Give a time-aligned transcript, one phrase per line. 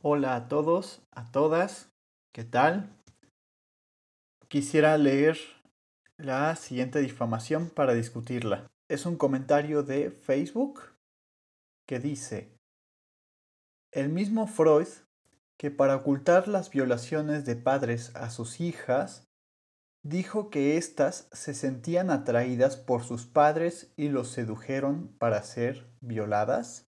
[0.00, 1.90] Hola a todos, a todas,
[2.32, 2.96] ¿qué tal?
[4.46, 5.36] Quisiera leer
[6.16, 8.68] la siguiente difamación para discutirla.
[8.88, 10.82] Es un comentario de Facebook
[11.84, 12.56] que dice,
[13.90, 14.86] el mismo Freud,
[15.58, 19.26] que para ocultar las violaciones de padres a sus hijas,
[20.04, 26.87] dijo que éstas se sentían atraídas por sus padres y los sedujeron para ser violadas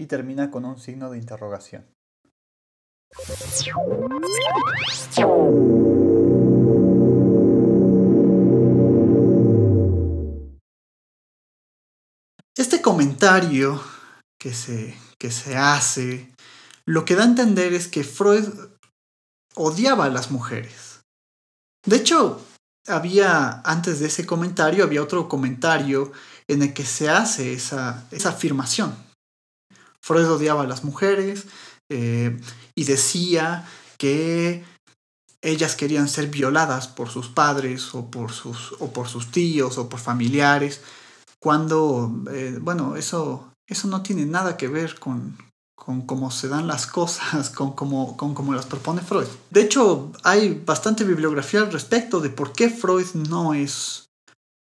[0.00, 1.84] y termina con un signo de interrogación.
[12.56, 13.78] Este comentario
[14.40, 16.32] que se, que se hace,
[16.86, 18.48] lo que da a entender es que Freud
[19.54, 21.02] odiaba a las mujeres.
[21.84, 22.42] De hecho,
[22.86, 26.10] había, antes de ese comentario, había otro comentario
[26.48, 29.09] en el que se hace esa, esa afirmación.
[30.02, 31.46] Freud odiaba a las mujeres
[31.90, 32.38] eh,
[32.74, 33.68] y decía
[33.98, 34.64] que
[35.42, 39.88] ellas querían ser violadas por sus padres o por sus, o por sus tíos o
[39.88, 40.82] por familiares,
[41.38, 45.38] cuando, eh, bueno, eso, eso no tiene nada que ver con,
[45.74, 49.26] con cómo se dan las cosas, con cómo, con cómo las propone Freud.
[49.50, 54.10] De hecho, hay bastante bibliografía al respecto de por qué Freud no es,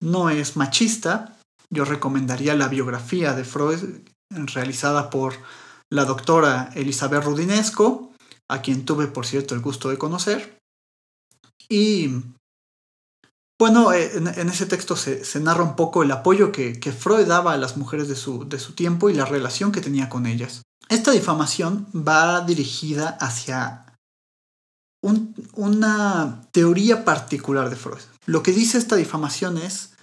[0.01, 1.39] no es machista.
[1.70, 4.01] Yo recomendaría la biografía de Freud
[4.34, 5.34] realizada por
[5.90, 8.12] la doctora Elizabeth Rudinesco,
[8.50, 10.58] a quien tuve, por cierto, el gusto de conocer.
[11.68, 12.22] Y
[13.58, 17.56] bueno, eh, en, ese texto se, narra un poco el apoyo que, Freud daba a
[17.56, 20.62] las mujeres de su, de su tiempo y la relación que tenía con ellas.
[20.88, 23.86] Esta difamación va dirigida hacia
[25.55, 28.02] una teoría particular de Freud.
[28.27, 29.94] Lo que dice esta difamación es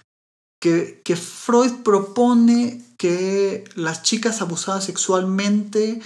[0.60, 6.00] que, que Freud propone que las chicas abusadas sexualmente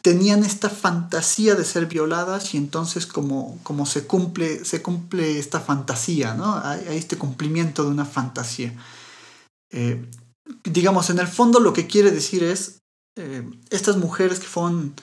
[0.00, 5.60] tenían esta fantasía de ser violadas y entonces como, como se, cumple, se cumple esta
[5.60, 6.56] fantasía, ¿no?
[6.64, 8.74] Hay, este cumplimiento de una fantasía.
[9.70, 10.02] Eh,
[10.64, 12.78] digamos, en el fondo lo que quiere decir es,
[13.18, 14.94] eh, estas mujeres que fueron,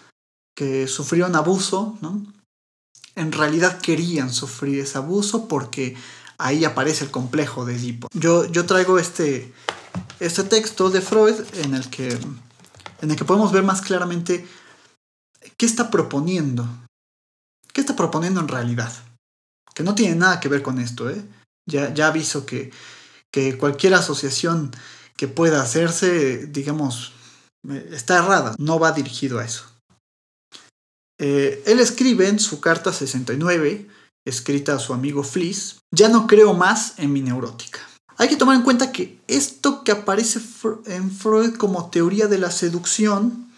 [0.56, 2.26] que sufrieron abuso, ¿no?
[3.14, 5.96] En realidad querían sufrir ese abuso porque
[6.40, 8.08] ahí aparece el complejo de Edipo.
[8.12, 9.54] Yo, yo traigo este,
[10.20, 12.10] este texto de Freud en el que,
[13.02, 14.48] en el que podemos ver más claramente
[15.58, 16.68] qué está proponiendo.
[17.74, 18.92] ¿Qué está proponiendo en realidad?
[19.74, 21.10] Que no tiene nada que ver con esto.
[21.10, 21.24] ¿eh?
[21.68, 22.72] Ya, ya aviso que,
[23.32, 24.72] que cualquier asociación
[25.18, 27.14] que pueda hacerse, digamos,
[27.92, 29.66] está errada, no va dirigido a eso.
[31.18, 33.88] Eh, él escribe en su carta 69,
[34.26, 37.80] escrita a su amigo Fliss, ya no creo más en mi neurótica.
[38.18, 40.40] Hay que tomar en cuenta que esto que aparece
[40.86, 43.52] en Freud como teoría de la seducción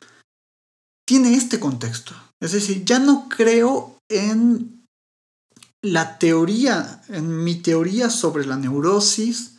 [1.08, 2.14] tiene este contexto.
[2.40, 4.86] Es decir, ya no creo en
[5.84, 9.58] la teoría, en mi teoría sobre la neurosis.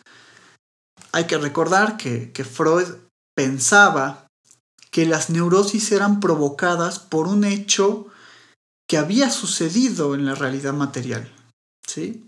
[1.13, 2.89] Hay que recordar que, que Freud
[3.37, 4.27] pensaba
[4.91, 8.09] que las neurosis eran provocadas por un hecho
[8.89, 11.31] que había sucedido en la realidad material.
[11.87, 12.28] ¿sí?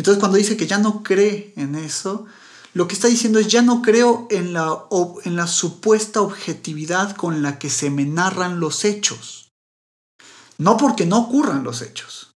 [0.00, 2.24] Entonces cuando dice que ya no cree en eso,
[2.72, 4.84] lo que está diciendo es ya no creo en la,
[5.24, 9.50] en la supuesta objetividad con la que se me narran los hechos.
[10.56, 12.32] No porque no ocurran los hechos,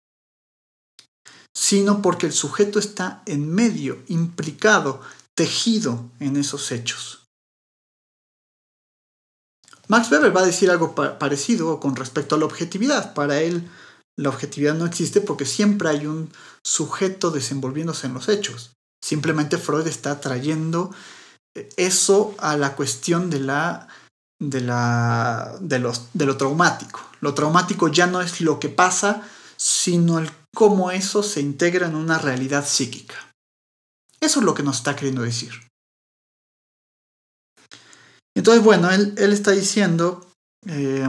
[1.54, 5.02] sino porque el sujeto está en medio, implicado,
[5.34, 7.26] tejido en esos hechos.
[9.86, 13.12] Max Weber va a decir algo parecido con respecto a la objetividad.
[13.12, 13.68] Para él,
[14.16, 16.30] la objetividad no existe porque siempre hay un
[16.64, 18.72] sujeto desenvolviéndose en los hechos.
[19.02, 20.94] Simplemente Freud está trayendo
[21.56, 23.88] eh, eso a la cuestión de la
[24.40, 27.00] de la de, los, lo traumático.
[27.20, 29.22] Lo traumático ya no es lo que pasa,
[29.56, 33.14] sino el cómo eso se integra en una realidad psíquica.
[34.20, 35.52] Eso es lo que nos está queriendo decir.
[38.34, 40.26] Entonces, bueno, él, está diciendo
[40.66, 41.08] eh,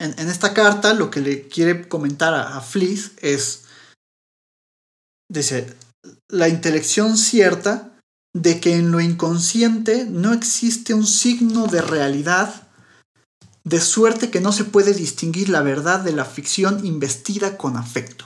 [0.00, 3.64] en, esta carta lo que le quiere comentar a, a Fliss es,
[5.30, 5.76] dice,
[6.28, 7.92] la intelección cierta
[8.34, 12.68] de que en lo inconsciente no existe un signo de realidad,
[13.64, 18.24] de suerte que no se puede distinguir la verdad de la ficción investida con afecto.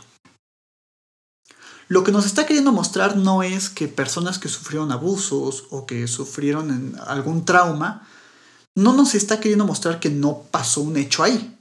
[1.89, 6.07] Lo que nos está queriendo mostrar no es que personas que sufrieron abusos o que
[6.09, 8.09] sufrieron algún trauma,
[8.77, 11.57] no nos está queriendo mostrar que no pasó un hecho ahí.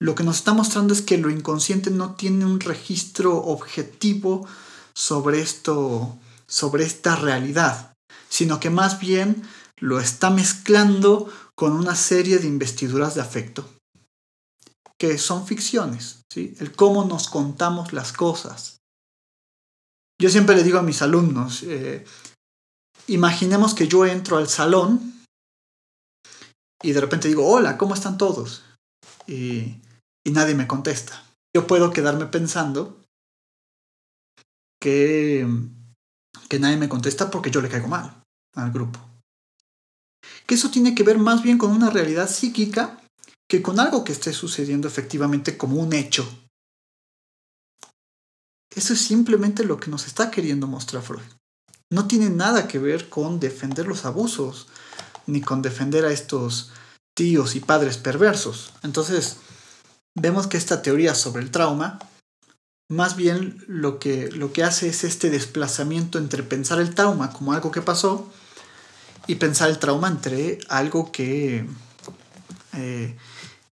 [0.00, 4.46] Lo que nos está mostrando es que lo inconsciente no tiene un registro objetivo
[4.94, 6.16] sobre esto,
[6.46, 7.94] sobre esta realidad,
[8.28, 9.42] sino que más bien
[9.78, 13.68] lo está mezclando con una serie de investiduras de afecto
[14.98, 16.54] que son ficciones, ¿sí?
[16.58, 18.78] el cómo nos contamos las cosas.
[20.20, 22.04] Yo siempre le digo a mis alumnos, eh,
[23.06, 25.22] imaginemos que yo entro al salón
[26.82, 28.64] y de repente digo, hola, ¿cómo están todos?
[30.26, 31.24] Y nadie me contesta.
[31.54, 33.00] Yo puedo quedarme pensando
[34.82, 35.46] que,
[36.48, 38.24] que nadie me contesta porque yo le caigo mal
[38.54, 38.98] al grupo.
[40.44, 43.00] Que eso tiene que ver más bien con una realidad psíquica
[43.48, 46.28] que con algo que esté sucediendo efectivamente como un hecho.
[48.74, 51.22] Eso es simplemente lo que nos está queriendo mostrar Freud.
[51.88, 54.66] No tiene nada que ver con defender los abusos,
[55.28, 56.72] ni con defender a estos
[57.16, 58.72] tíos y padres perversos.
[58.82, 59.36] Entonces,
[60.16, 62.00] vemos que esta teoría sobre el trauma,
[62.88, 67.52] más bien lo que, lo que hace es este desplazamiento entre pensar el trauma como
[67.52, 68.30] algo que pasó
[69.26, 71.66] y pensar el trauma entre algo que,
[72.74, 73.16] eh,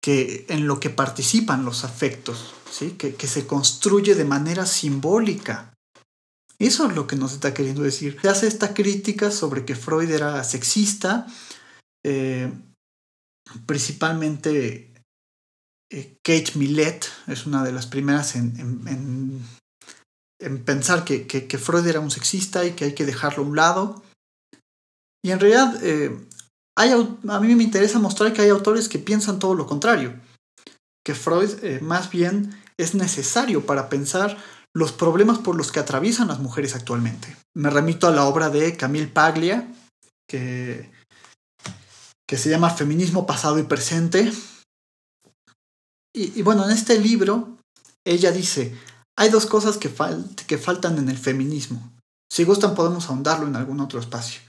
[0.01, 2.93] que en lo que participan los afectos, ¿sí?
[2.93, 5.75] que, se construye de manera simbólica.
[6.59, 8.19] Eso es lo que nos está queriendo decir.
[8.21, 11.27] Se hace esta crítica sobre que Freud era sexista,
[12.05, 12.53] eh,
[13.65, 14.93] principalmente
[15.91, 18.55] eh, Kate Millett es una de las primeras en,
[20.41, 23.57] en, pensar que, que, Freud era un sexista y que hay que dejarlo a un
[23.57, 24.03] lado.
[25.25, 26.17] Y en realidad eh,
[26.77, 30.15] a mí me interesa mostrar que hay autores que piensan todo lo contrario,
[31.05, 34.39] que Freud eh, más bien es necesario para pensar
[34.75, 37.35] los problemas por los que atraviesan las mujeres actualmente.
[37.57, 39.67] Me remito a la obra de Camille Paglia,
[40.29, 40.89] que,
[42.29, 44.31] que se llama Feminismo pasado y presente.
[46.19, 47.59] Y, bueno, en este libro
[48.05, 48.77] ella dice,
[49.17, 49.93] hay dos cosas que,
[50.47, 51.93] que faltan en el feminismo.
[52.33, 54.41] Si gustan podemos ahondarlo en algún otro espacio.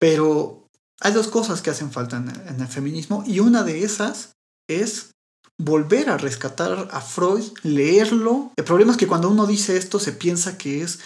[0.00, 0.66] Pero
[1.00, 4.32] hay dos cosas que hacen falta en, el feminismo y una de esas
[4.68, 5.10] es
[5.58, 8.52] volver a rescatar a Freud, leerlo.
[8.56, 11.00] El problema es que cuando uno dice esto se piensa que es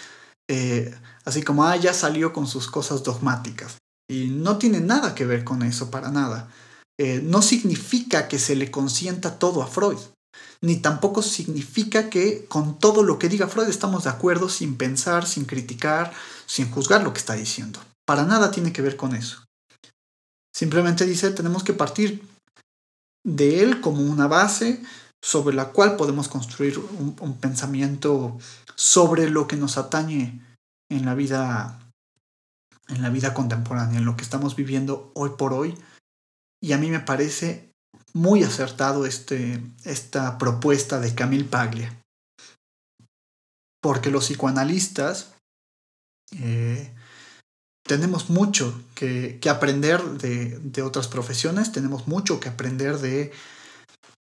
[0.49, 3.77] eh, así como, ah, ya salió con sus cosas dogmáticas.
[4.09, 6.49] Y no tiene nada que ver con eso, para nada.
[6.99, 9.97] Eh, no significa que se le consienta todo a Freud,
[10.59, 15.25] ni tampoco significa que con todo lo que diga Freud estamos de acuerdo sin pensar,
[15.25, 16.11] sin criticar,
[16.45, 17.79] sin juzgar lo que está diciendo.
[18.05, 19.45] Para nada tiene que ver con eso.
[20.53, 22.21] Simplemente dice, tenemos que partir
[23.25, 24.83] de él como una base
[25.21, 28.37] sobre la cual podemos construir un, pensamiento
[28.75, 30.41] sobre lo que nos atañe
[30.89, 31.79] en la vida
[32.89, 35.77] en la vida contemporánea, en lo que estamos viviendo hoy por hoy.
[36.61, 37.69] Y a mí me parece
[38.13, 41.95] muy acertado este, esta propuesta de Camille Paglia.
[43.81, 45.33] Porque los psicoanalistas
[46.37, 46.93] eh,
[47.87, 53.31] tenemos mucho que, aprender de, otras profesiones, tenemos mucho que aprender de,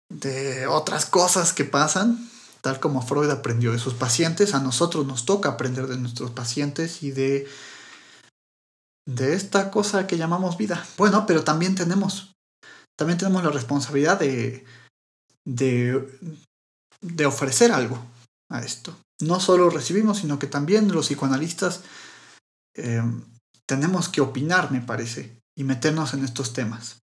[0.09, 2.31] de otras cosas que pasan,
[2.61, 7.03] tal como Freud aprendió de sus pacientes, a nosotros nos toca aprender de nuestros pacientes
[7.03, 7.49] y de,
[9.07, 10.85] de esta cosa que llamamos vida.
[10.97, 12.33] Bueno, pero también tenemos,
[12.99, 14.65] también tenemos la responsabilidad de,
[15.47, 16.19] de,
[17.01, 17.99] de ofrecer algo
[18.51, 18.97] a esto.
[19.21, 21.83] No solo recibimos, sino que también los psicoanalistas
[22.77, 23.03] eh,
[23.67, 26.99] tenemos que opinar, me parece, y meternos en estos temas.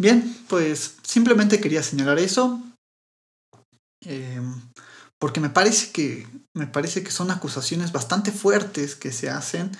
[0.00, 2.62] Bien, pues simplemente quería señalar eso,
[4.04, 4.60] em,
[5.20, 9.72] porque me parece, que, me parece que son acusaciones bastante fuertes que se hacen,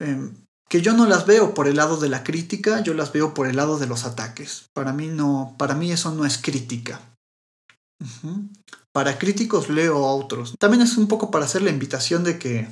[0.00, 0.34] em,
[0.68, 3.46] que yo no las veo por el lado de la crítica, yo las veo por
[3.46, 4.66] el lado de los ataques.
[4.72, 7.00] Para mí, no, para mí eso no es crítica.
[8.92, 10.54] Para críticos leo a otros.
[10.58, 12.68] También es un poco para hacer la invitación de que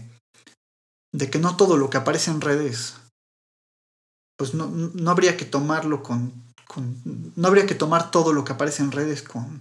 [1.14, 2.94] de que no todo lo que aparece en redes,
[4.38, 6.32] pues no, no habría que tomarlo con,
[7.36, 9.60] no habría que tomar todo lo que aparece en redes con,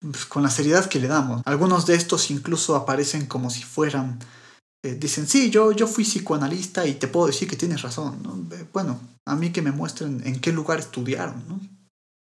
[0.00, 1.42] pues, con la seriedad que le damos.
[1.44, 4.20] Algunos de estos incluso aparecen como si fueran,
[4.84, 8.48] eh, dicen, sí, yo, yo fui psicoanalista y te puedo decir que tienes razón.
[8.72, 11.60] Bueno, a mí que me muestren en qué lugar estudiaron, ¿no?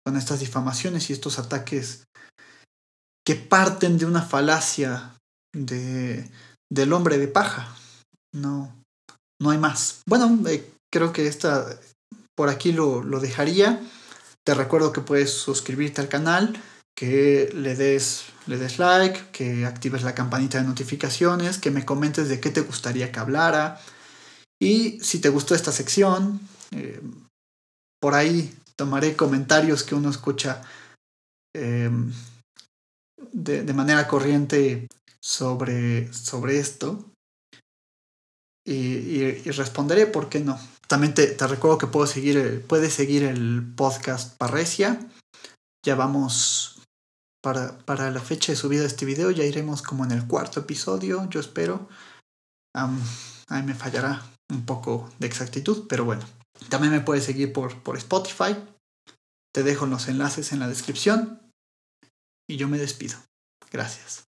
[0.05, 2.05] con estas difamaciones y estos ataques
[3.25, 5.17] que parten de una falacia
[5.53, 6.29] de,
[6.71, 7.75] del hombre de paja.
[8.33, 8.71] No,
[9.41, 10.01] no hay más.
[10.07, 11.79] Bueno, eh, creo que esta
[12.35, 13.81] por aquí lo, lo, dejaría.
[14.45, 16.61] Te recuerdo que puedes suscribirte al canal,
[16.97, 22.29] que le des, le des like, que actives la campanita de notificaciones, que me comentes
[22.29, 23.79] de qué te gustaría que hablara.
[24.61, 26.39] Y si te gustó esta sección,
[26.71, 27.01] eh,
[28.01, 30.61] por ahí tomaré comentarios que uno escucha
[31.53, 31.89] eh,
[33.31, 34.87] de, de, manera corriente
[35.21, 37.05] sobre, sobre esto
[38.65, 40.59] y, responderé por qué no.
[40.87, 44.99] también te, recuerdo que puedo seguir, puedes seguir el podcast Parresia.
[45.85, 46.74] Ya vamos
[47.45, 50.61] para, para, la fecha de subida de este video, ya iremos como en el cuarto
[50.61, 51.87] episodio, yo espero.
[52.73, 56.25] ahí me fallará un poco de exactitud, pero bueno.
[56.69, 58.55] También me puedes seguir por, por Spotify.
[59.53, 61.39] Te dejo los enlaces en la descripción.
[62.49, 63.15] Y yo me despido.
[63.71, 64.24] Gracias.